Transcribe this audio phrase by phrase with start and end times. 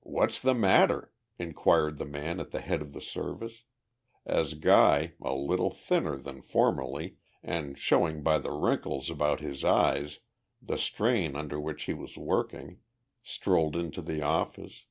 [0.00, 3.64] "What's the matter?" inquired the man at the head of the Service
[4.24, 10.20] as Guy, a little thinner than formerly and showing by the wrinkles about his eyes
[10.62, 12.78] the strain under which he was working,
[13.22, 14.86] strolled into the office.